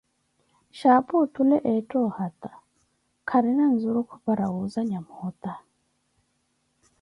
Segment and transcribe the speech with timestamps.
[0.77, 2.49] shapu otule ettha ohata,
[3.27, 5.53] kaarina nzurukhu para wuuzanha moota.